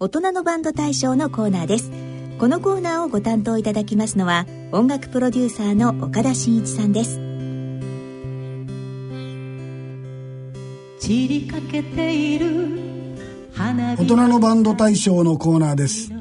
[0.00, 1.90] 大人のバンド大賞のコーナーです。
[2.38, 7.16] このコーナーをご担当いただきますのは音楽プロデューサーの岡田真一さんです。
[11.00, 12.78] 散りかけている
[13.56, 16.12] 大人のバンド大賞のコーナーです。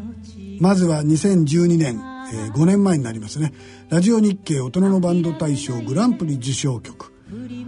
[0.60, 2.02] まずは2012年、
[2.34, 3.54] えー、5年前になりますね。
[3.90, 7.14] ラジオ日経大人のバンド大賞グランプリ受賞曲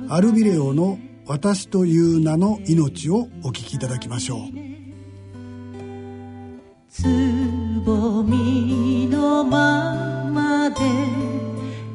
[0.09, 0.97] アルビレオの
[1.27, 4.68] 私という名の命をお聞きいただきましょう
[7.01, 7.05] つ
[7.85, 10.81] ぼみのままで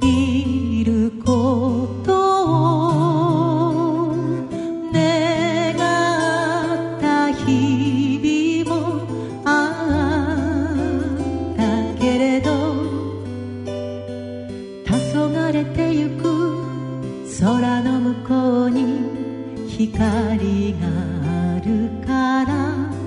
[0.00, 2.12] いること
[4.08, 4.14] を
[4.94, 5.76] 願っ
[7.02, 9.02] た日々も
[9.44, 9.48] あ
[11.52, 11.62] った
[12.00, 12.48] けれど
[14.86, 16.22] 黄昏れてゆく
[17.42, 18.32] 空の向こ
[18.68, 20.88] うに光が
[21.56, 23.03] あるから。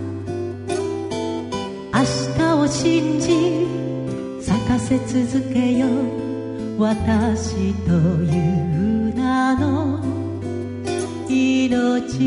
[2.69, 3.65] 信じ
[4.41, 6.81] 咲かせ続けよう。
[6.81, 9.99] 私という名の
[11.29, 12.17] 命。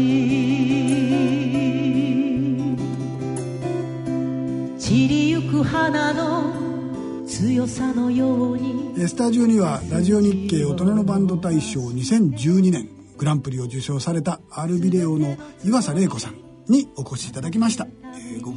[4.79, 6.53] 散りゆく花の
[7.27, 9.09] 強さのように。
[9.09, 16.35] スタジオにはラジオ日経大人のバンド大賞2012年グランプリを受賞されたアルビレオの岩佐玲子さん
[16.69, 17.87] にお越しいただきました、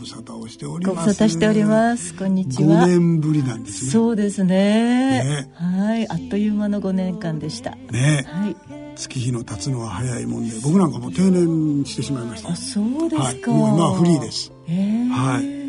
[0.03, 0.95] 無沙汰をしております。
[0.97, 2.13] ご無沙汰しております。
[2.13, 2.83] こんにちは。
[2.83, 3.91] 5年ぶりなんですね。
[3.91, 6.09] そうですね、ね、はい。
[6.09, 7.71] あっという間の5年間でした。
[7.89, 8.25] ね。
[8.27, 8.55] はい。
[8.97, 12.49] 月日の経つのは早いもんで僕なんかもう定年してしまいました。
[12.49, 14.51] あそうですか、はい、もう今はフリーです。
[14.67, 15.63] えー、はい。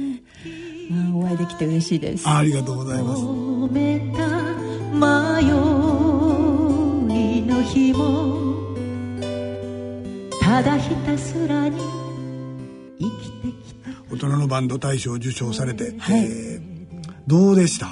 [0.92, 2.28] まあ、お会いできて嬉しいです。
[2.28, 3.22] ありがとうございます。
[3.72, 4.26] めた
[4.98, 5.44] 迷
[7.38, 8.74] いの日も
[10.40, 12.03] ただひたすらに
[14.14, 16.60] 大人のバンド大賞を受賞されて、はいえー、
[17.26, 17.88] どうでした？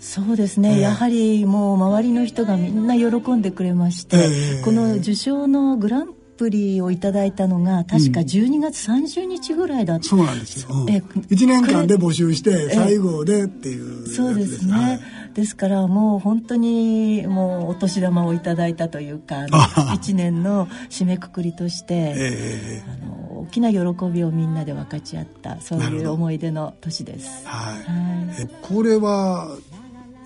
[0.00, 15.00] そうですね、えー、やはりもう周りの人がみんな喜んでくれまして、えー、この受賞のグランプリをいただいたのが確か12月30日ぐらいだった、うん、そうなんですよ、うん、え1年間で募集して最後でっていうそうですね、はい、
[15.36, 27.46] ですからもう本当にもうお年玉をいただいたというか1 年の締めくくりとして、えー、あの大きな喜びをみんなで分かち合ったそういう思い出の年です。
[27.46, 27.84] はい、はい、
[28.44, 29.50] えこれは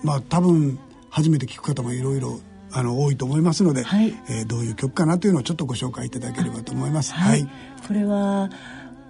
[0.01, 0.79] まあ多分
[1.09, 2.39] 初めて聞く方もいろいろ
[2.71, 7.13] あの多いと思いますので、はい、えー、どういう曲かなというのをちょっとご紹介いただければと思います。
[7.13, 7.45] はい、
[7.85, 8.49] これは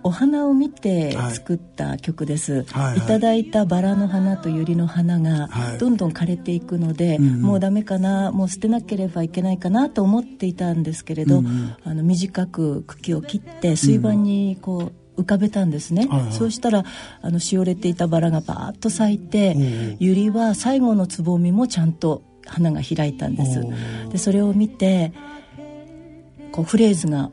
[0.03, 2.63] お花を見て作った曲です、はい。
[2.63, 2.85] はい。
[2.91, 16.83] はい、いただいたバラの花とユリの花がどんどん枯れていくので、うんうん、もうダメかなもう捨てなければいけないかなと思っていたんですけれど、うんうん、あの短く茎を切って水盤にこう、浮かべたんですね、はいはい、そうしたら
[17.21, 23.61] あのしおれていたバラがバーッと咲いて、うん、ユリは最後のつぼみもちゃんと花が開いたんです。
[24.09, 25.13] でそれを見て
[26.51, 27.29] こうフレーズが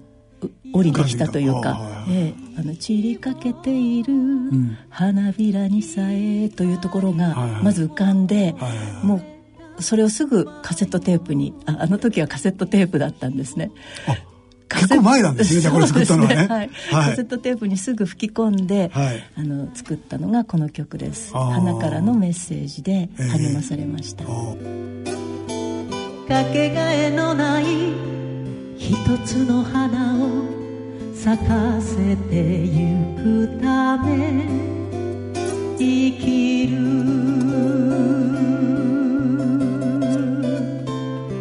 [0.72, 4.14] 降りてきたというか「ええ、あの散りかけている
[4.90, 8.54] 花びらにさえ」というところがまず浮かんで、
[9.02, 9.22] も
[9.78, 13.70] うそれをすぐカセットテープにああの時はカセットテープだったんですね。
[14.68, 16.46] 結構前なんですねじゃあこれ作ったのはね、ね。
[16.46, 21.32] はい、はい、カセットテープにすぐ吹き込んで、はい、あの作ったのがこの曲です。
[21.32, 28.27] 花からのメッセージで励まされました、えー、かけがえのない
[28.78, 28.94] 一
[29.26, 30.44] つの花を
[31.12, 34.46] 咲かせてゆくため
[35.76, 36.78] 生きる。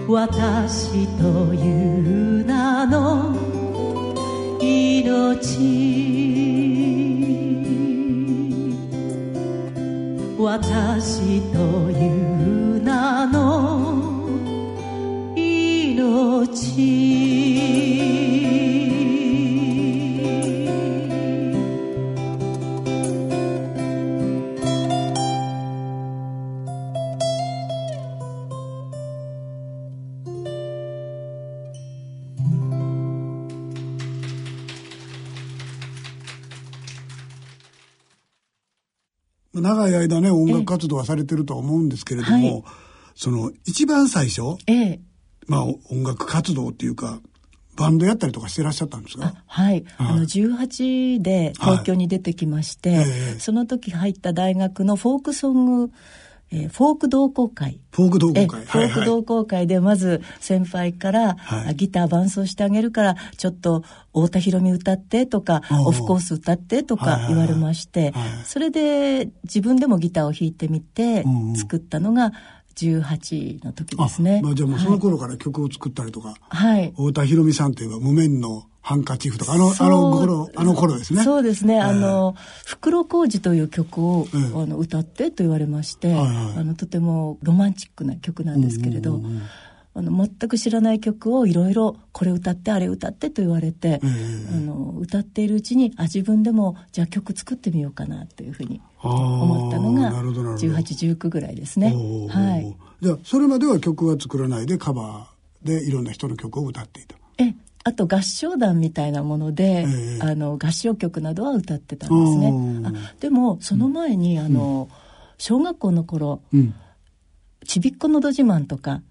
[0.09, 3.35] 私という名の
[4.59, 5.37] 命。
[10.39, 11.57] 私と
[11.91, 12.07] い
[12.79, 14.27] う名の
[15.35, 17.26] 命。
[40.03, 42.63] い間ね音楽活動はされてるとは思うんですけれども、はい。
[43.15, 44.99] その一番最初、ええ。
[45.47, 47.19] まあ、音楽活動っていうか
[47.75, 49.33] バンドやったりとかしてらっしゃったんですか？
[49.45, 49.85] はい、はい。
[49.97, 52.99] あの18で東京に出てきまして、はい。
[53.07, 53.39] ええ。
[53.39, 55.91] その時入った大学のフォークソング
[56.51, 57.79] えー、フォーク同好会。
[57.91, 58.65] フォーク同好会。
[58.65, 63.83] フォーク同好会で、まず先輩から、はい、ギター伴奏してあげるから、ちょっと
[64.13, 68.13] 太田裕美歌ってとか、オフコース歌ってとか言われまして、
[68.45, 71.25] それで自分でもギターを弾いてみて、
[71.57, 72.31] 作ったのが、
[72.77, 74.41] 18の時ですね。
[74.43, 81.22] まあ、じゃあもうその頃から曲を作ったりとか、はい、太田裕美さんといえば無面のハンカチーフとか、あの、あの頃、あの頃ですね。
[81.22, 81.81] そうですね。
[81.81, 82.36] あの、
[82.66, 86.24] 袋小路という曲を、あの歌ってと言われまして、あ
[86.63, 89.22] の、とてもロマンチックな曲なんですけれど、
[89.94, 101.95] あの全く知らない曲をいろいろこれ歌ってあれ歌ってと言われて、あの歌っているうちにあ自分でもじゃあ曲作ってみようかなというふうに思ったのが1819ぐらいですね。
[102.30, 107.16] はい、じゃあそれまでは曲は作らないでカバーでいろんな人の曲を歌っていた。
[107.88, 112.54] えあと合唱団みたいなもので、えー、あの合唱曲などは歌ってたんですね。
[112.86, 114.89] あでもその前に、あの、
[115.38, 116.74] 小学校の頃、うん、
[117.66, 119.01] ちびっこのど自慢とか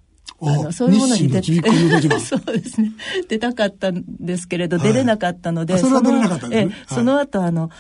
[0.43, 1.53] あのそういうものに出て
[2.21, 2.93] そうですね。
[3.29, 7.71] 出たかったんですけれど、はい、出れなかったのでそれなかったえ、その後あの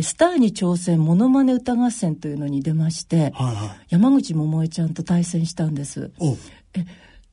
[0.00, 6.12] スターに挑戦ものまね歌合戦というのに出まして、はいはい、山口百恵ちゃんと対戦したんです。
[6.74, 6.84] え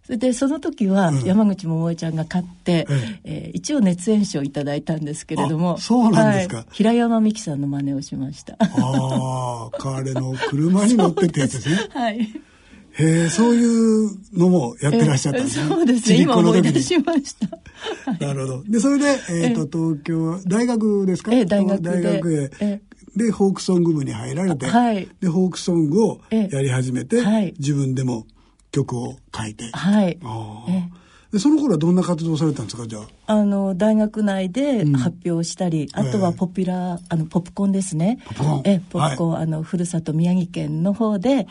[0.03, 8.55] それでその時は山口百恵ちゃんが勝って、うん、えー、一応熱演賞をいただいたんですけれどもそうなんですか、はい、平山美樹さんの真似をしました。
[8.59, 11.77] ああ彼の車に 乗ってってやつですね。
[11.93, 12.19] はい。
[12.93, 15.67] へえ、そういうのもやってらっしゃったんですね。
[15.69, 16.21] そうですね。
[16.21, 18.25] 今思い出しました。
[18.25, 18.63] なるほど。
[18.63, 21.31] で、それで、えっ、ー、と、東京、大学ですか？
[21.33, 22.81] え大学大学へ。
[23.15, 28.25] で、フォークソング部に入られて、はい、で、フォークソングをやり始めて、はい、自分でも
[28.71, 29.69] 曲を書いて。
[29.71, 30.19] はい。
[31.31, 32.85] でその頃はどんな活動されたんですか？
[32.85, 33.33] じゃあ。
[33.33, 38.19] あの大学内で発表したり、うん、あとはポピュラー、あのポップコーンですね。
[38.25, 38.61] ポップコーン。
[38.65, 41.47] えポップコーン、はい、あのふるさと宮城県の方で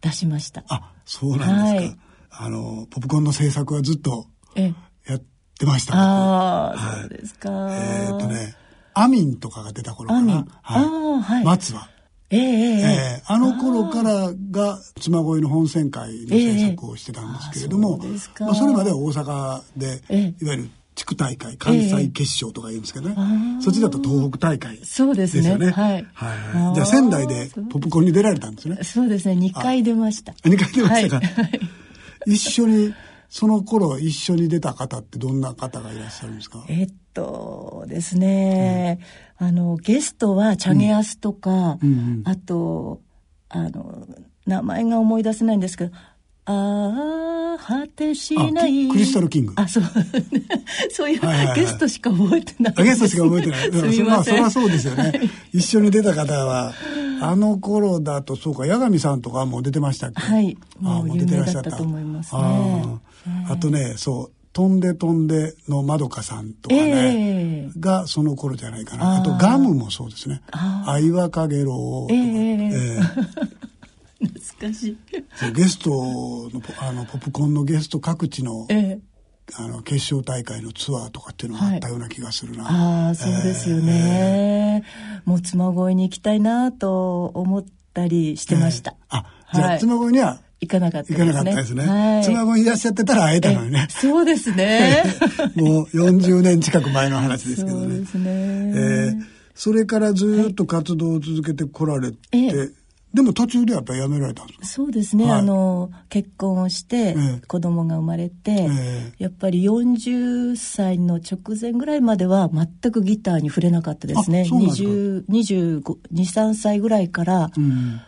[0.00, 0.80] 出しました、はいはい。
[0.80, 2.00] はい、あそうなんですか、
[2.30, 5.22] はい、あのポップコーンの制作はずっとやっ
[5.58, 5.94] てました。
[5.96, 7.50] ああ、はい、そうですか。
[7.50, 8.54] えー、っとね
[8.94, 11.88] アミンとかが出た頃かな、はい、あはい、松は
[12.30, 25.14] えー、えー、あの頃からが妻恋の本選会の制作をしてたんですけれども、えー、そまあ、それまでは大阪で、えー、いわゆる地区大会関西決勝とか言うんですけどね、えー、そっちだと東北大会ですよね。
[25.14, 25.70] そうですね。
[25.70, 26.06] はい。
[26.14, 28.78] はい、じゃあ仙台でポップコーンに出られたんですね。
[28.84, 29.34] そうですね。
[29.34, 30.32] 2回出ました。
[30.32, 31.26] 2回出ましたか。
[31.26, 31.60] はい、
[32.26, 32.94] 一緒に
[33.30, 36.64] その頃一緒に出た方ってどんな方がいらっしゃるんですか？
[36.68, 38.98] えっとですね、
[39.40, 43.00] うん、あのゲストはチャゲアスとか、うんうんうん、あと
[43.48, 44.06] あの
[44.46, 45.92] 名前が思い出せないんですけど
[46.46, 49.52] ああ、果てしないクリスタルキング。
[49.54, 49.84] あ、そう。
[50.90, 51.20] そういう、
[51.54, 52.74] ゲストしか覚えてない。
[52.74, 53.70] ゲストしか覚えてない。
[53.70, 54.34] すみません。
[54.34, 55.20] そりゃそうですよね。
[55.52, 56.72] 一緒に出た方は、
[57.20, 60.20] あの頃だと、そうか、八神さんとかも出てましたっけ？
[60.20, 60.56] はい。
[60.80, 62.40] もう出てらっしゃったと思いますね。
[63.48, 69.18] あとね、そう、飛んで飛んでのまどかさんとかね、えー、がその頃じゃないかな。
[69.18, 70.42] あとガムもそうですね。
[70.84, 72.14] 相葉かげろうとか。
[72.14, 73.60] えー、えー
[74.20, 74.98] 懐かしい。
[75.54, 79.00] ゲストの、あの、ポップコーンのゲスト各地の、ええ、
[79.54, 82.64] あの、決勝大会のツアーとかっていうのがあったような気がするな。
[82.64, 84.84] はい、ああ、そうですよね。
[84.84, 87.64] えー、もう妻恋に行きたいなと思っ
[87.94, 88.92] たりしてました。
[88.92, 91.26] えー、あ、じゃあ、妻恋には、行かなかったですね。
[91.26, 91.86] 行かなかったですね。
[91.86, 93.86] はい、妻恋いらっしゃってたら会えたのにね。
[93.90, 95.04] そうですね。
[95.56, 97.82] もう40年近く前の話ですけどね。
[97.82, 98.24] そうですね。
[98.26, 99.22] えー、
[99.54, 102.70] それからずっと活動を続けてこられて、はい
[103.12, 104.66] でも途中でやっぱり辞められたんですか？
[104.66, 107.16] そうですね、はい、あの結婚をして
[107.48, 118.00] 子供が生まれて、ええ、やっぱり40歳の直前ぐらいまでは全くギターに触れなかったですね23歳ぐらいから、うん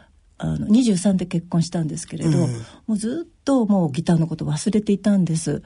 [0.42, 2.46] あの23で結婚したんですけれど、えー、
[2.86, 5.62] もうずっともうギターのこと忘れていたんです。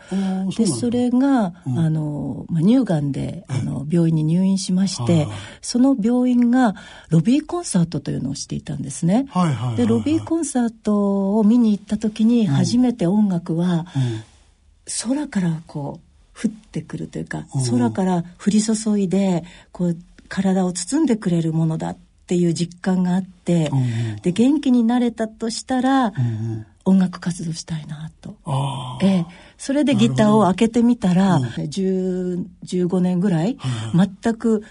[0.56, 5.26] でそれが、うん、あの、まあ、乳がんで、あの病院に入院しまして、
[5.62, 6.74] その病院が
[7.08, 9.26] ロビーコンサートというのをしていたんですね。
[9.30, 13.86] はいはいはいはい、でロビーコンサートを見に行った時に初めて音楽は、
[15.04, 16.00] 空からこ
[16.34, 19.96] う降ってくるというか、空から降り注いでこう
[20.28, 21.06] 体を包ん。
[21.06, 28.36] でくれるものだっていう実感があって、うん、で元気になれたとしたら、うん、音楽活動したいなと。
[29.02, 33.56] ええ、それでギターを開けてみたら、うん、15年ぐらい、
[33.94, 34.64] 全く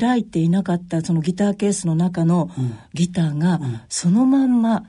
[0.00, 2.50] 開いていなかったそのギターケースの中の
[2.94, 4.84] ギターが、そのまんま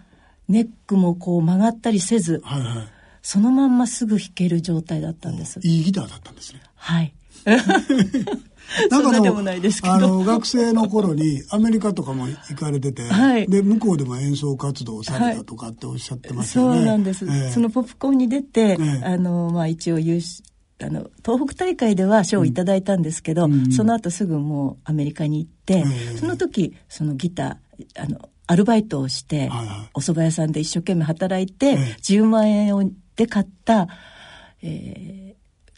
[0.47, 2.87] ネックもこう曲がったりせず、はいはい、
[3.21, 5.59] そのまんますぐ弾ける状態だったんです。
[5.63, 6.61] いいギターだったんですね。
[6.75, 7.13] はい。
[8.89, 9.93] なんかでもないですけど。
[9.93, 20.43] あの学生の頃にアメリカとかも行かれてて、はい、で向こうでも演奏活動されたとかっておっしゃってましたよね、はい、そうなんです、えー、そのポップコーンに出て、えー、あのまあ一応優秀
[20.83, 32.83] あの東北大会では賞をいただいたんですけど、うん、その後すぐもうアメリカに行って、うん、その時そのギターあのアルバイトをして、はいはい、お蕎麦屋さんで一生懸命働いて、10万円を
[33.15, 33.87] で買った、
[34.61, 35.20] えー、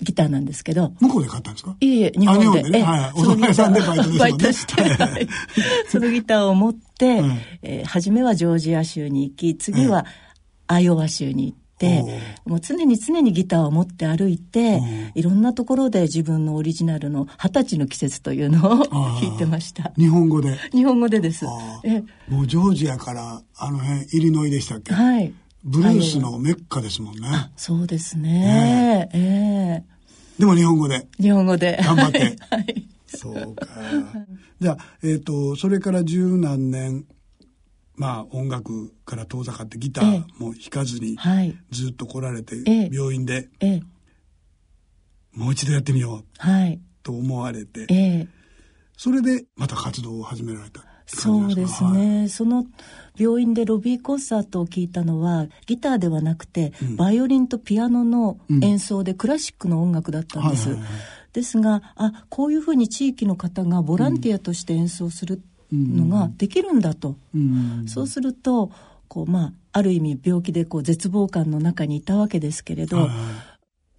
[0.03, 0.93] ギターなんですけど。
[0.99, 1.75] 向こうで買ったんですか？
[1.79, 2.45] いえいえ、日本で。
[2.45, 3.11] 本でね、はいはい。
[3.15, 4.19] お蕎さんでバイトですね。
[4.19, 5.27] バイトして、はい、
[5.89, 10.05] そのギターを持って、はい、えー、初めはジョージア州に行き、次は
[10.67, 14.81] アイオワ州に行って、もう常に常にギターを持って歩いて、
[15.15, 19.91] いろんなところで自分のオリジナルの二十歳の季節というのを 弾いてました。
[19.97, 21.45] 日本語で日本語でです。
[21.83, 24.93] えもうジョージアからあの辺、イリノイでしたっけ？
[24.93, 25.33] はい。
[25.65, 27.27] ブルースのメッカですもんね。
[27.55, 29.09] そうですね。
[29.13, 29.92] えええー、
[30.39, 31.07] でも日本語で。
[31.19, 31.79] 日本語で。
[31.83, 32.35] 頑張って。
[32.49, 32.87] はい。
[33.07, 33.67] そうか。
[34.59, 37.05] じゃあ、えっ、ー、と、それから十何年、
[37.95, 41.17] まあ音楽から遠ざかってギターも弾かずに、
[41.71, 42.55] ずっと来られて、
[42.91, 43.49] 病院で、
[45.33, 46.25] もう一度やってみよう、
[47.03, 48.27] と思われて、
[48.97, 50.83] それでまた活動を始められた。
[51.15, 52.65] そうですね、はい、その
[53.17, 60.75] 病院でロビーコンサートを聞いたのはギターではなくて、うん、バイオリンとピアノの演奏でクラシックの音楽だったんです。
[61.31, 65.41] ですがあこういうふうに地域の方がボランティアとして演奏する
[65.71, 68.71] のができるんだと、うん、そうすると
[69.07, 73.09] こう、まあ、ある意味病気でこう絶望感の中にいたわけですけれど、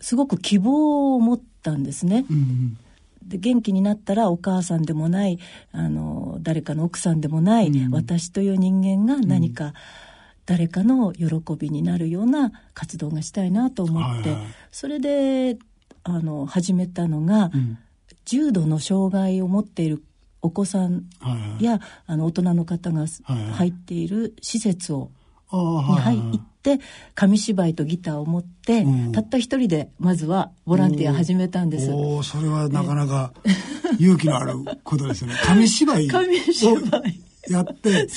[0.00, 2.24] すごく希望を持ったんですね。
[2.30, 2.78] うん
[3.26, 5.38] で元気になったらお母さんでもない
[5.72, 9.72] あの誰かの奥さんでもない、うん、私という人間が何か、
[10.46, 11.26] 誰かの喜
[11.58, 15.58] びになるような活動がしたいなと思って、はいはい、それで
[16.02, 17.78] あの始めたのが、うん、
[18.26, 20.02] 重度の障害を持っている
[20.42, 23.06] お子さんや、はいはい、あの大人の方が
[23.54, 25.10] 入っている施設を、
[25.50, 25.58] に
[25.98, 26.40] 入って、
[27.14, 31.90] 紙芝居とギターを持って、うん、たった一人でまずはボランティア始めたんです。
[31.90, 33.32] おおそれはなかなか
[33.98, 35.34] 勇気のあることですね。
[35.44, 37.20] 紙芝居紙芝居。
[37.50, 38.08] やって、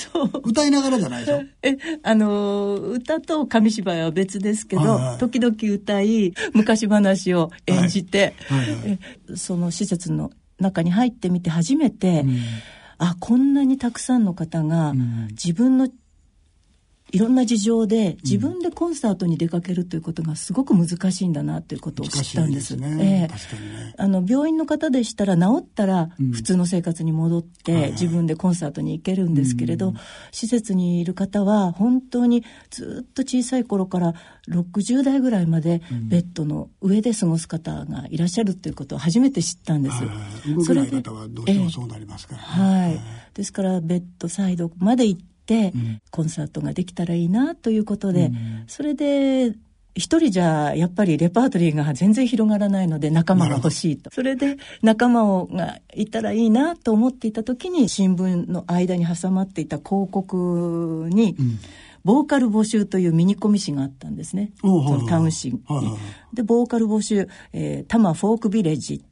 [0.42, 1.42] 歌いながらじゃないでしょ？
[1.62, 8.60] え、あの、歌と紙芝居は別ですけど、はいはい、時々歌い、昔話を演じて、はい。
[8.60, 8.98] はいはい、
[9.36, 12.38] その施設の中に入ってみて初めて、うん、
[12.96, 14.94] あ、こんなにたくさんの方が
[15.32, 15.90] 自分の
[17.10, 22.76] いろんな事情で自分でコンサートに出かけるということがすごく難しいんだなということを知ったんです。
[22.76, 29.94] ですね、えー、あの病院の方でしたら治ったら普通の生活に戻って自分でコンサートに行けるんですけれど、
[30.32, 34.14] 施設にいる方は本当にずっと小さい頃から
[34.48, 39.96] 60代ぐらいまでベッドの上で過ごす方がいらっしゃるということを初めて知ったんです。
[40.64, 43.00] それで、はどうしてもそうなりますから、ね、はい。
[43.34, 45.37] ですからベッドサイドまで行って、
[46.10, 49.54] コンサートができたらいいなということで、うん、それで
[49.94, 54.10] 一人じゃやっぱりレパートリーが全然広がらないので仲間が欲しいと。
[54.12, 61.58] それで仲間をがいたらいいなと思っていた時に新聞の間に挟まっていた広告に、うん。
[62.04, 64.52] ボーカル募集というミニコミ誌があったんですね。
[64.60, 65.60] そのタウン誌に。
[66.32, 69.04] で、ボーカル募集、えー、多摩フォークビレッジ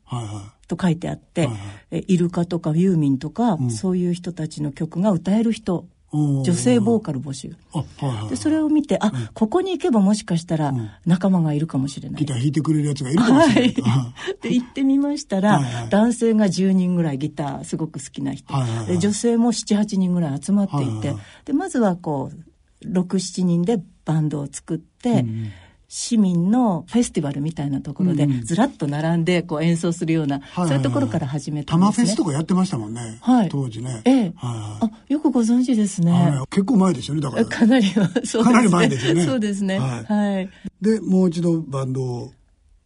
[0.68, 1.58] と書いてあって、はいはい、
[1.90, 5.86] えイルカとかユーミンとか、うん、そういう人たちの曲が歌える人
[6.16, 10.72] 女性ボーカル募集、はいはい、でそれを見てあ、うん、ここに行けばもしかしたら
[11.04, 25.52] 仲間がいるかもしれない、ギター弾いてくれるやつがいるかもしれない、はい、 で行ってみましたら、はいはい、男性が10人ぐらいギターすごく好きな人、はいはい、で女性も78人ぐらい集まっていて、はいはいはい、でまずはこう67人でバンドを作って、うん
[25.88, 32.06] 市民のフェスティバルみたいなところでずらっと並んでこう演奏するような、そういうところから始めたんですね。
[32.06, 33.18] フェスとかやってましたもんね。
[33.20, 33.48] はい。
[33.48, 34.02] 当時ね。
[34.04, 34.32] ええ。
[34.38, 36.40] あ、よくご存知ですね。
[36.50, 37.44] 結構前ですよね、だから。
[37.44, 38.44] かなりは、そう。
[38.44, 39.24] かなり前ですよね。
[39.26, 39.78] そうですね。
[39.78, 40.50] はい。
[40.80, 42.32] で、もう一度バンドを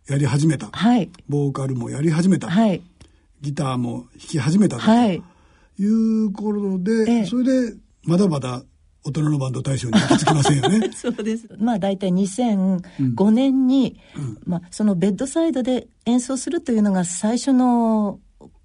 [0.07, 0.69] やり始めた。
[0.71, 1.11] はい。
[1.29, 2.51] ボーカルもやり始めた。
[2.51, 2.83] はい。
[3.41, 4.83] ギターも弾き始めたと。
[4.83, 5.23] はい。
[5.79, 8.63] いうことで、それで、まだまだ
[9.05, 10.91] 大人のバンド大賞に行き着きませんよね。
[10.95, 11.49] そうです。
[11.59, 18.21] まあ大体2005年に、うん、まあそのベッドサイドで演奏するというのが最初の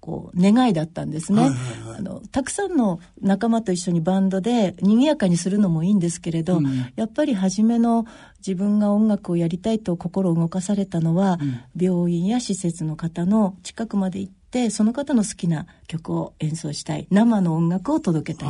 [0.06, 8.06] こう願いだったんですね、はいはいはい、あのたくさんの仲間と一緒にバンドで賑やかにするのもいいんですけれど、うん、やっぱり初めの
[8.38, 17.06] 自分が音楽をやりたいと心を動かされたのは、うん、病院や施設の方の近くまで行ってってその方の好きな曲を演奏したい。
[17.10, 18.48] 生の音楽を届けたい、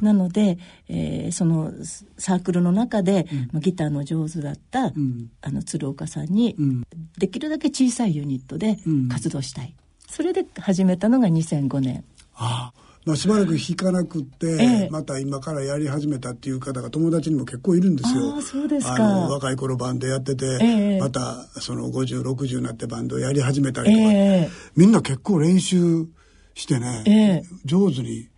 [0.00, 1.72] なので、えー、その
[2.16, 6.82] サークルの中で、うん、ギターの上手だった、うん、あの鶴岡さんに、うん、
[7.18, 8.78] できるだけ小さいユニットで
[9.10, 9.74] 活動したい、
[10.08, 12.04] それで始めたのが2005年。
[12.34, 18.36] ああまあ、しばらく弾かなくって、ええ、また今からやり始めたっていう方が友達にも結構いるんですよ。
[18.36, 19.02] あそうですか。
[19.02, 26.06] 若い頃バンドやってて、え、またその5060になってバンドやり始めたりとか、みんな結構練習
[26.54, 28.28] してね、上手に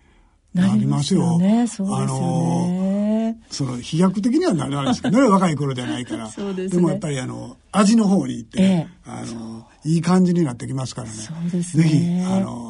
[0.53, 1.39] なりますよ。
[1.39, 3.41] ね、そうですよね。
[3.51, 6.27] その飛躍的にはならないですけどね 若い頃じゃないから。
[6.27, 11.15] です、ね、でもやっぱりあの味の方に行って、ね、あのいい感じになってきますからね。
[11.53, 11.61] ね。
[11.61, 11.97] ぜひ
[12.27, 12.68] あの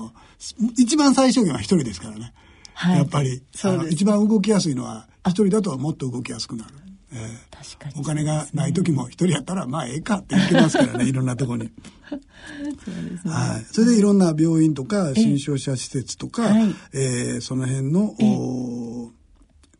[0.76, 2.32] 一番最小限は一人ですからね。
[2.74, 3.42] はい、やっぱり、
[3.90, 6.74] 一番動きやすいのは、一人だともっと動きやすくなる。
[7.12, 11.70] えー、確かに、お金がない時も一人やったらまあええかって言ってますからね いろんなとこに。
[12.08, 19.10] そうですね、はい、それでいろんな病院とか新商者施設とか、えー、えー、その辺の、お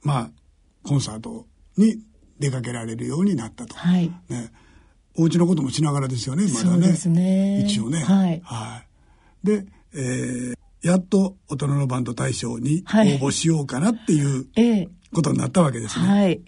[0.03, 0.31] まあ
[0.83, 1.47] コンサート
[1.77, 2.01] に
[2.39, 4.11] 出かけられるようになったと、はい。
[4.29, 4.51] ね、
[5.17, 6.99] お家のこともしながらですよねまだね。
[7.07, 7.65] ね。
[7.67, 8.03] 一応ね。
[8.05, 8.83] はい、は
[9.45, 14.47] い、でえー、やっと大人のバンド大賞に応募しようかなっていう
[15.15, 16.07] ことになったわけですね。
[16.07, 16.41] はい、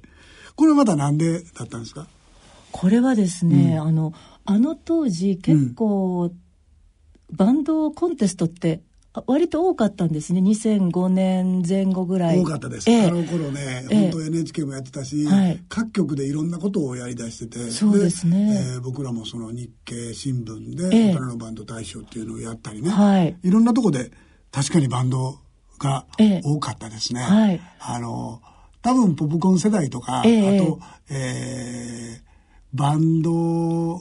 [0.57, 2.07] これはまたなんでだったんですか？
[2.73, 4.13] これはですね、うん、あの
[4.45, 8.83] あの当時結構、うん、バンドコンテストって
[9.27, 10.41] 割と多かったんですね。
[10.41, 12.39] 2005年前後ぐらい。
[12.39, 18.75] 多かったです、えあの頃ね、え本当 NHK もやってたし、はい、各局でいろんなことをやりだしててそうですね。
[18.75, 24.13] えー、僕らもその日経新聞で大人のバンド大賞っていうのをやったりね、はい、いろんなとこで
[24.53, 25.39] 確かにバンド
[25.81, 26.07] が
[26.45, 28.41] 多かったですね、はい、あの
[28.83, 30.29] 多分ポップコーン世代とか、あと、
[31.11, 32.23] えー、
[32.73, 34.01] バンド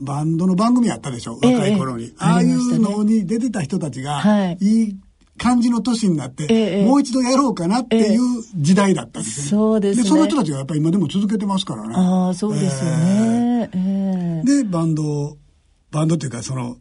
[0.00, 1.38] バンドの番組あったでしょ？
[1.42, 4.96] 若い頃に、ええ、ああいうのに出てた人たちが、はい、いい
[5.36, 8.20] 感じの年になって、え、もう一度やろうかなっていう
[8.56, 9.50] 時代だったんですよね。
[9.50, 10.02] そうですね。
[10.02, 11.94] で、その人たちがやっぱり今でも続けてますからね。
[11.96, 13.70] ああ、そうですよね。
[13.72, 15.36] えー、で、バンド、
[15.90, 16.76] バンドっていうか、その、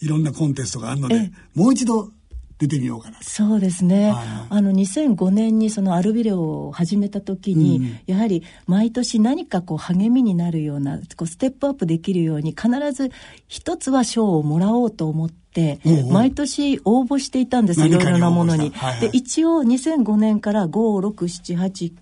[0.00, 2.10] いろんなコンテストがあるので、もう一度
[2.58, 13.10] 出てみようかなそうですね、はい、あの2005年にそのアルビレを始めた時に、うん、やはり毎年何かこう励みになるようなこうステップアップできるように必ず
[13.46, 18.70] 一つは賞をもらおうと思って、毎年応募していたんですいろいろなものに。
[18.70, 21.92] はいはい、で一応2005年から56789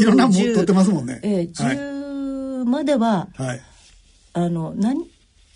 [0.00, 1.20] いろんなもん取ってますもんね。
[1.22, 3.60] えー、10までは、はい、
[4.32, 5.10] あの何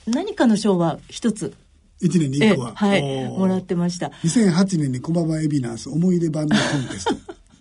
[0.06, 1.54] 何かの賞は一つ
[2.02, 2.74] 1年に1個は。
[2.74, 4.09] はい、もらってました。
[4.24, 7.14] 2008年に駒場エビナース思い出バンドコンテスト。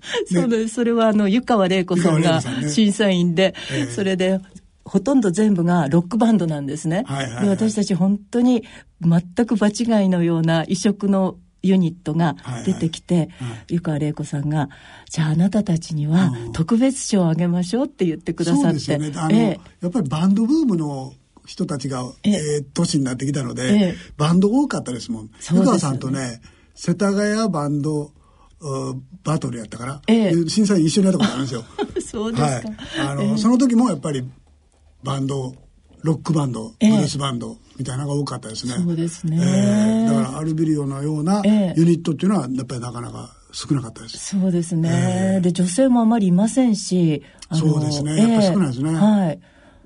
[0.32, 0.76] そうです。
[0.76, 4.40] それはあの、湯川玲子さんが審査員で、ねそれで、
[4.84, 7.04] ほとんど全部がロックバンドなんですね。
[7.08, 8.64] はいはいはい、で私たち本当に
[9.02, 14.70] 全く場違いのような異色のユニットが出てきて、はいはいはい、湯川玲子さんが、
[15.10, 18.80] じゃああなたたちには特別賞をあげましょうって言ってくださって。
[18.80, 19.12] そうですよね。
[19.16, 21.14] あの、えやっぱりバンドブームの
[21.46, 25.30] 人たちが、ええー、年になってきたので、えバンド多かったですもん。
[25.54, 26.42] 湯川、さんとね、
[26.74, 28.12] 世田谷バンド
[29.24, 31.64] バトルやったから、ええ、審査員一緒にやったことあるんですよ。
[32.06, 32.48] そうですか。
[32.48, 32.64] はい、
[32.98, 34.24] あの、え、その時もやっぱり
[35.04, 35.54] バンド、
[36.02, 38.74] ロックバンド、ブルースバンドみたいなのが多かったですね。
[38.74, 39.38] そうですね。
[39.40, 44.38] えー、だからアルビリオのようなユニットっていうのはやっぱりなかなか少なかったです。
[44.40, 45.40] そうですね。
[45.42, 48.18] で、女性もあまりいませんし、そうですね。
[48.18, 48.94] やっぱ少ないですね。
[48.96, 49.40] はい。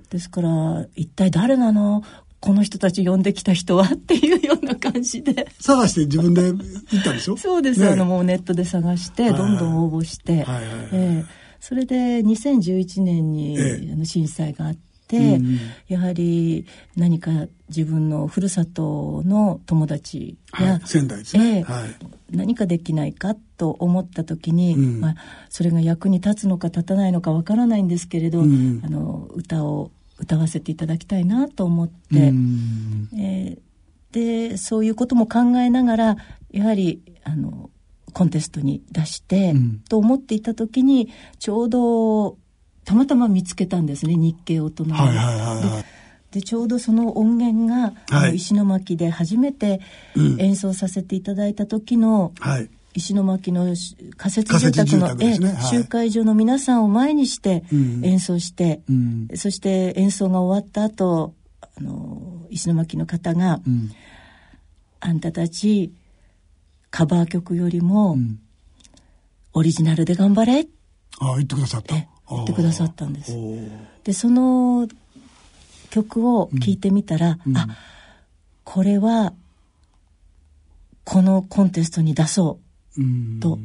[0.09, 2.03] ですから一体誰なの？
[2.41, 3.83] この人たち呼んできた人は？
[3.83, 5.47] っていうような感じで。
[5.59, 7.35] 探して自分で行ったんでしょ？
[7.35, 11.25] そうです、ね、あのもうネットで探してどんどん応募して、はいはいえー、
[11.59, 13.57] それで2011年に、
[13.91, 14.75] あの震災があっ
[15.07, 17.31] て、うん、やはり何か
[17.67, 21.95] 自分のふるさとの友達や、はい、仙台ですね、えー、はい、
[22.31, 25.15] 何かできないかと思った時に、うん、まあ、
[25.49, 33.59] それが役に立つのか立たないのかわからないんですけれど、うん、あの歌を歌わせていただきたいなと思って、えー、
[34.11, 36.17] でそういうことも考えながら
[36.51, 37.69] やはりあの
[38.13, 42.37] コンテストに出して、うん、と思っていた時にちょうど
[42.85, 44.95] たまたま見つけたんですね日経大人の。
[44.95, 45.85] はいはいはいはい。
[46.31, 49.81] でちょうどその音源が、はい、石巻で初めて
[50.37, 53.75] 演奏させていただいた時の、はい、石巻の
[54.17, 55.39] 仮設住宅の、ね、
[55.71, 63.91] 集会所の皆さんを前にして演奏して、うん、そして演奏が終わった後あの石巻の方が、うん、
[64.99, 65.93] あんたたち
[66.91, 68.17] カバー曲よりも、
[69.53, 70.67] オリジナルで頑張れ。
[71.21, 71.95] あ言ってくださった？
[71.95, 73.31] 言ってくださったんです。
[74.03, 74.87] でその
[75.89, 77.67] 曲を聴いてみたら、うん、あ
[78.63, 79.33] これは
[81.03, 82.68] このコンテストに出そう
[83.39, 83.59] と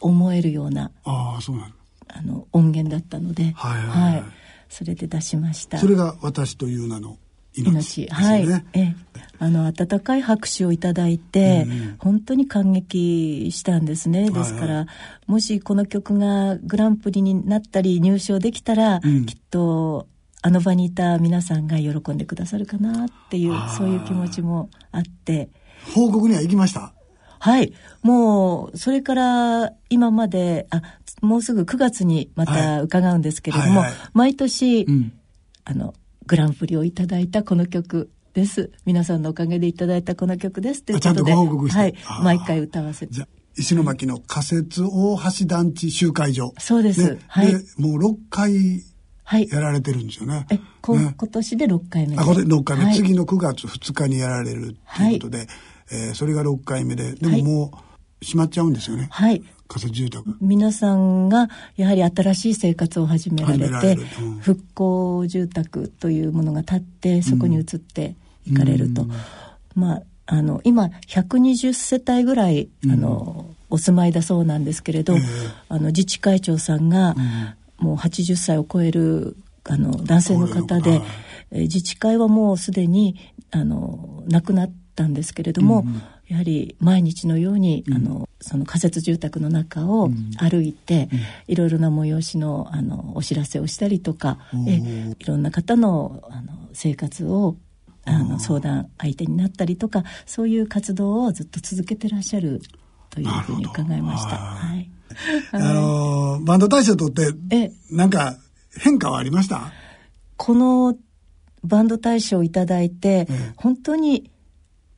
[0.00, 1.74] 思えるような、ああそうなん
[2.08, 4.24] あの音源だったので、はいはいはい。
[4.68, 5.78] それで出しました。
[5.78, 7.16] それが私という名の
[7.54, 8.66] 命ですよはい、ね。
[8.74, 8.96] ええ、
[9.38, 14.30] あの温かい拍手をいただいて、うん本当に感激したんですね。
[14.30, 14.86] ですから、はい
[15.26, 19.26] もしこの曲がグランプリになったり入賞できたら、うん。
[19.26, 20.06] きっと
[20.40, 25.48] あの場にいた皆さんが喜んでくださるかなっていうそういう気持ちもあって。
[25.94, 26.92] 報告には行きました？
[27.38, 27.72] はい。
[28.02, 30.82] もうそれから今まであ
[31.20, 33.98] もうすぐ9月にまた伺うんですけれども、はいはい。
[34.14, 35.12] 毎年、うん。
[35.64, 35.94] あの
[36.26, 38.70] グランプリをいただいたこの曲です。
[38.86, 41.78] 皆さんのおかげでいただいたこの曲ですということであちゃんとご報告して。
[41.78, 41.94] はい。
[42.22, 43.12] 毎回歌わせて。
[43.56, 46.54] 石巻の仮設大橋団地集会所。
[46.58, 47.14] そうです。
[47.14, 47.46] ね、はい。
[47.48, 48.84] で、もう6回
[49.24, 49.48] はい。
[49.50, 50.46] やられてるんですよね。
[50.50, 51.14] えこ、ね。
[51.14, 52.94] 今年で6回目あ、これ6回目、はい。
[52.94, 55.46] 次の9月2日にやられるということで、
[55.90, 59.08] えーそれが6回目で、でももう閉まっちゃうんですよね。
[59.10, 59.42] はい。
[59.68, 60.36] 仮設住宅。
[60.40, 68.14] 皆さんがやはり新しい生活を始められてれるうん復興住宅というものが建ってそこに移って
[68.46, 69.06] いかれると、
[69.74, 75.20] まああの今120世帯ぐらい、あのお住まいだそうなんですけれど、ええ。
[75.68, 77.14] あの自治会長さんが、
[77.78, 80.98] もう80歳を超えるあの男性の方で、はい。
[80.98, 83.16] えー自治会はもうすでに
[83.50, 85.84] あの亡くなったんですけれども、
[86.26, 91.08] やはり毎日のように、あのその仮設住宅の中を歩いて、
[91.46, 97.56] いろいろな催しのあのお知らせをしたりとか、えいろんな方のあの生活を
[98.04, 102.60] あの相談相手になったりとかそういう活動をずっと続けてらっしゃる
[103.10, 104.36] というふうに伺いました。
[104.36, 104.90] ははい。
[105.52, 108.36] あのーバンド大賞とってえ、なんか
[108.76, 109.72] 変化はありました？
[110.36, 110.96] この
[111.64, 113.52] バンド大賞をいただいて、ええ。
[113.56, 114.30] 本当に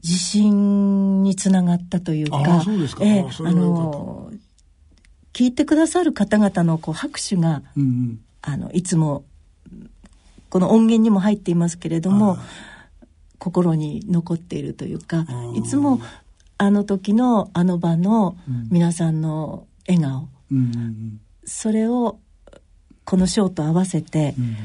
[0.02, 3.04] 自信につながったというあかあそうですか。
[3.04, 4.30] ええあの
[5.32, 8.20] 聞いてくださる方々のこう拍手がうんうん。
[8.42, 9.24] あのいつも
[10.48, 12.38] この音源にも入っていますけれども
[13.38, 16.00] 心に残っているというかあいつも
[16.56, 18.36] あの時のあの場の
[18.70, 21.20] 皆さんの笑顔、うんうん。
[21.44, 22.18] それを
[23.04, 24.56] このショーと合わせてうん。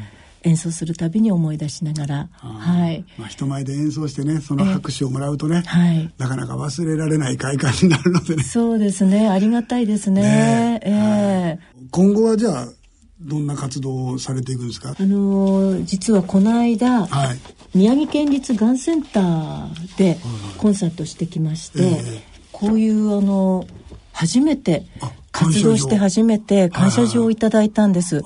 [0.45, 8.43] 演奏するたびに思い出しながら、はい、まあ人前で演奏してね、その拍手をもらうとね、はい、なかなか忘れられない快感になるのでね。
[8.43, 10.21] そうですね、ありがたいですね。
[10.21, 10.89] ねえ。
[10.89, 11.88] ええ。
[11.91, 12.67] 今後はじゃあ、
[13.19, 14.95] どんな活動をされていくんですか？
[14.99, 17.38] あのー実はこの間、はい。
[17.73, 20.17] 宮城県立がんセンターで
[20.58, 22.23] コンサートしてきまして、ええ。
[22.51, 23.65] こういうあの
[24.12, 28.21] 初めてあ活動して初めて感謝状をいただいたんです。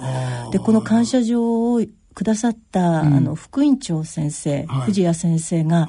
[0.51, 1.81] でこの感謝状を
[2.19, 4.81] くださった、あの副院長先生、はい。
[4.87, 5.87] 藤谷先生が、はい。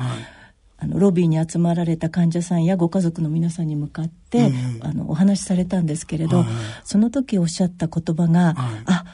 [0.78, 6.46] あのロビーに集まられた患者さんやご家族の皆さんに向かって、ええあのお話しされたんですけれど、はい。
[6.84, 8.82] その時おっしゃった言葉が、はい。
[8.86, 9.04] あ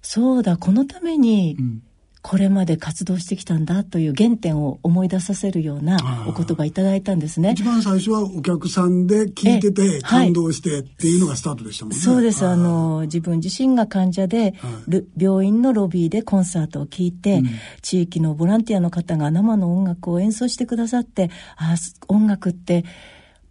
[0.00, 1.82] そうだこのためにうん
[2.24, 6.26] これまで活動してきたんだという原点を思い出させるようなああ。
[6.26, 7.50] お言葉いただいたんですね。
[7.50, 7.62] 一。
[7.62, 11.98] 番最初はお客さんで聞いてえて感動してっていうのがスタートでしたもんね。
[11.98, 12.46] そうです。
[12.46, 14.54] あーの、自分自身が患者で、
[14.88, 17.42] る病院のロビーでコンサートを聞いて、
[17.82, 21.74] 地域のボランティアの方が生の音楽を演奏してくださって、あ
[22.08, 22.86] 音楽って、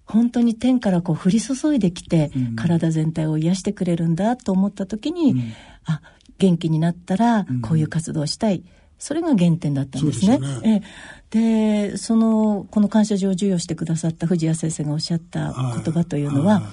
[0.05, 5.53] 本当に天からこう降り注いできて、体全体を癒してくれるんだと思った時に、
[5.85, 6.01] あ、
[6.43, 8.63] 元気になったら、こういう活動をしたい。
[8.99, 10.37] それが原点だったんですね。
[10.37, 10.83] そうでね。
[11.31, 11.89] ええ。
[11.91, 15.53] で、その、この感謝状を授与してくださった藤谷先生がおっしゃった
[15.83, 16.63] 言葉というのは、はい。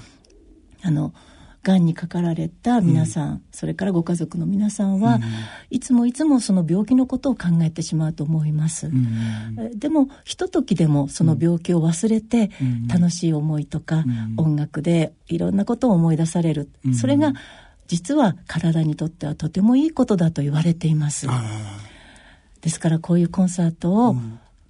[0.82, 1.14] あの、
[1.62, 5.20] がんにかかられた皆さん、それからご家族の皆さんは、
[5.68, 8.90] いつもいつもその病気のことを考えてしまうと思います。
[9.58, 12.50] えでも、ひとときでもその病気を忘れて、
[12.88, 14.04] 楽しい思いとか、
[14.36, 16.70] 音楽でいろんなことを思い出される。
[16.98, 17.34] それが、
[17.90, 21.26] 実は体にとってはとてもいいことだと言われています。
[21.28, 21.42] あ
[22.60, 24.14] ですから、こういうコンサートを、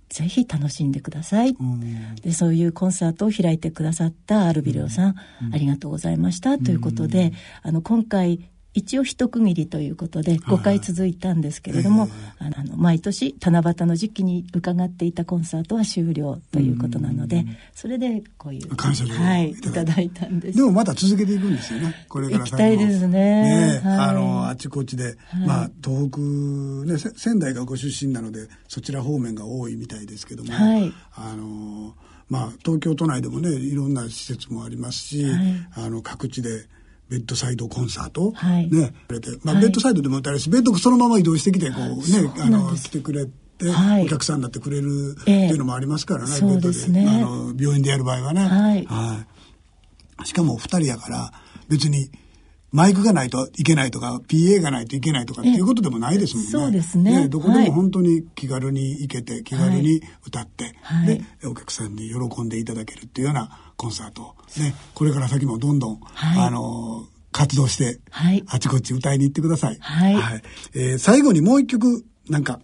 [0.09, 1.51] ぜひ楽しんでください。
[1.51, 2.15] ーうん。
[2.15, 5.15] でそういうコンサートを開いてくださったアルビレオさん、
[5.53, 6.57] ありがとうございました。
[6.57, 20.59] ということで、あの今回一応一区切りということで5回続いたんですけれども、あのあの毎年七夕の時期に伺っていたコンサートは終了ということなので、それでこういう感謝状をはいいただいたんです。
[20.59, 22.07] でもまた続けていくんですよね。
[22.09, 23.21] これから行きたいですね。
[23.21, 23.99] ねえはい。
[23.99, 26.21] あの、あちこちで、まあ、東北、
[26.91, 30.93] ね、せ仙台がご出身なので、そちら方面が多いみたいですけども、はい。
[31.15, 31.95] あの、
[32.29, 35.69] まあ、東京都内でもね、いろんな施設もありますし、はい。
[35.75, 36.67] あの、各地で、
[37.11, 38.71] ベッドサイドコンサート、はい。
[38.71, 38.95] ね、
[39.43, 39.65] まあ、はい。
[39.65, 43.69] ベッドサイドでも歌えるし、ベッドそのまま移動してきて、こうね、あの、来てくれって
[44.05, 47.07] お客さんになってくれるっていうのもありますからね、えー、そうですね。
[47.07, 49.27] あの病院でやる場合はね、はい、は
[50.23, 51.33] い、しかも2人やから
[51.69, 52.11] 別に
[52.73, 56.51] マイクがないといけないとか、PA がないといけないとかっていうことでもないですもんね。
[56.51, 57.23] そうですね。
[57.23, 69.79] ねどこでも本当に気軽に行けて、気軽に歌って、はい、で、お客さんに喜んでいただけるっていうようなコンサートね、これから先もどんどん、はい、あの、活動して、はい、あちこち歌いに行ってください。
[69.81, 70.15] はい。
[70.15, 70.43] はい、
[70.75, 72.61] えー、最後にもう一曲、なんか、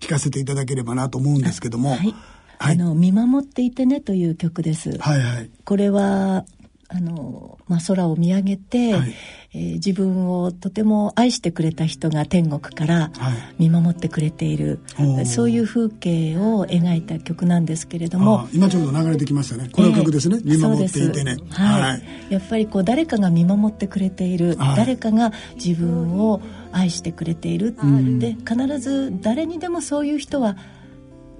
[0.00, 2.14] 聴かせていただければなと思うんですけども、はい。
[2.58, 4.96] はい、あの、見守っていてねという曲です。
[4.98, 5.50] はいはい。
[5.64, 6.44] これは、
[6.90, 9.14] あの、まあ、空を見上げて、はい、
[9.52, 13.12] えー、自分をとても愛してくれた人が天国から
[13.58, 19.68] 見守ってくれている、はい、そういう風景を描いた曲なんですけれども今ちょうど流れてきましたね。
[19.70, 26.40] この曲ですね、えー、見守っていてね、はい、はい、やっぱりこう誰かが見守ってくれている、誰かが自分を
[26.72, 27.76] 愛してくれている、
[28.18, 30.56] で必ず誰にでもそういう人は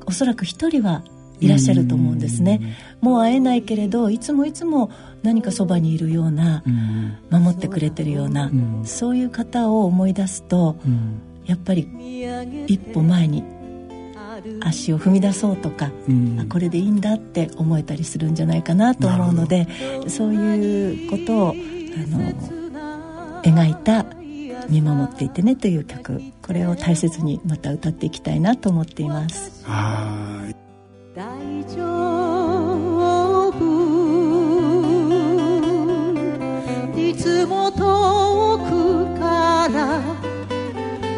[0.06, 1.02] おそらく一人は
[1.40, 2.76] いらっしゃると思うんですね。
[3.00, 4.90] もう会えないけれどいつもいつも
[5.22, 6.62] 何かそばにいるような、
[7.30, 8.50] 守ってくれてるような、
[8.84, 10.76] そういう方を思い出すと、
[11.46, 11.88] やっぱり
[12.66, 13.44] 一歩前に
[14.60, 15.90] 足を踏み出そうとか、
[16.38, 19.66] あこれでいいんだって思えたりするんじゃないかなと思うので
[20.08, 24.06] そういうことをあの描いた
[24.68, 26.20] 「見守っていてね」という曲。
[26.42, 29.64] これを大切にまた歌っていきたいなと思っています。
[29.66, 30.67] はい
[31.18, 31.26] 大
[31.64, 31.82] 丈
[33.50, 33.58] 夫。
[36.96, 40.00] いつも遠くから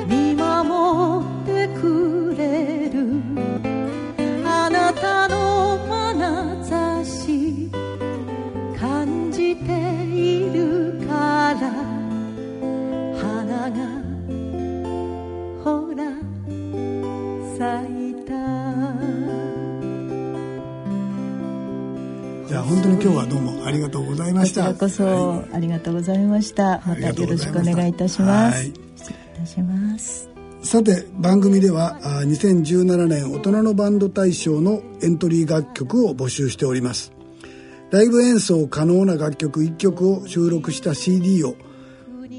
[0.09, 3.21] 見守ってくれる。
[4.47, 7.71] あなたの眼差し
[8.81, 9.71] 感じて
[10.07, 11.61] いるから。
[13.21, 13.77] 花が
[15.63, 16.01] ほら
[17.59, 18.10] さいて
[22.61, 24.75] じゃあ本当に今日はどうもありがとうございました。
[24.75, 26.83] こちらこそ、ありがとうございました。
[26.87, 30.29] またよろしくお願いいたします、失礼いたします。
[30.63, 37.15] さて番組では2017年大人のバンド大賞のエントリー楽曲を募集しております。
[37.93, 41.57] ライブ演奏可能な楽曲1曲を収録した CD を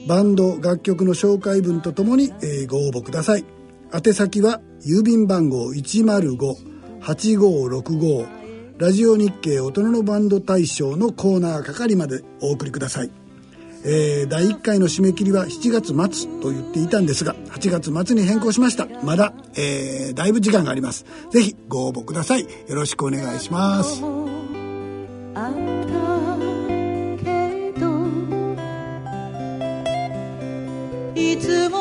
[0.08, 3.46] バンド楽曲の紹介文とともに、えー、ご応募ください。
[3.92, 8.41] 宛先は郵便番号105-8565
[8.82, 13.12] ラジオ日経大人のバンド大賞のコーナー係までお送りください、
[13.86, 18.88] えー、第1回の締め切りは7月末と言っていたんですが8月末に変更しました。
[19.04, 21.06] まだ、えー、だいぶ時間があります。
[21.30, 22.42] ぜひご応募ください。
[22.42, 24.02] よろしくお願いします。
[31.14, 31.81] いつも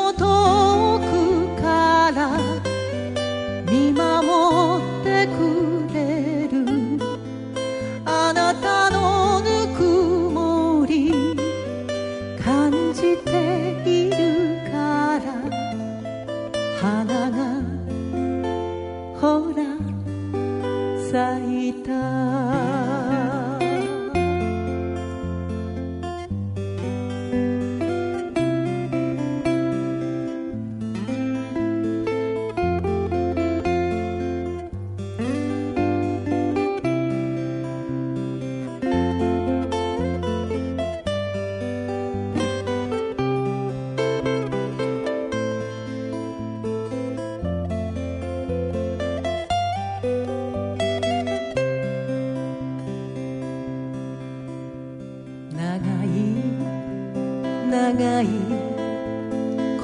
[57.93, 58.25] 長い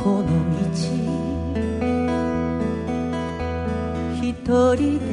[0.02, 0.66] この道。
[4.24, 4.26] 一
[4.76, 5.04] 人で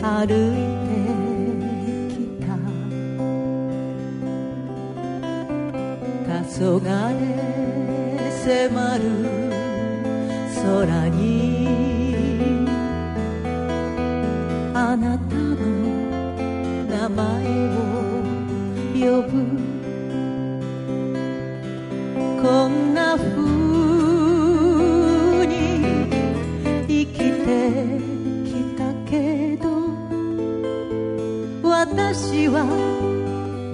[0.00, 0.22] 歩
[0.54, 2.54] いてきた。
[6.24, 6.84] 黄昏
[8.44, 8.46] 迫
[8.98, 9.02] る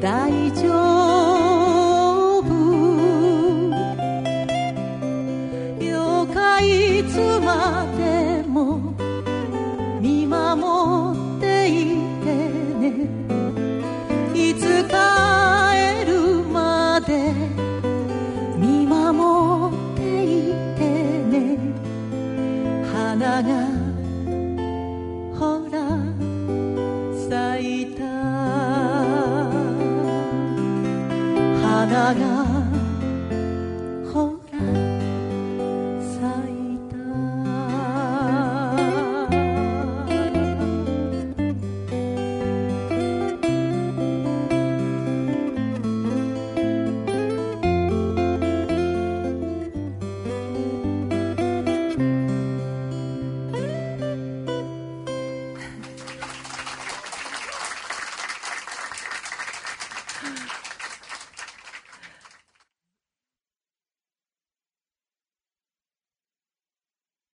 [0.01, 1.00] 大丈夫。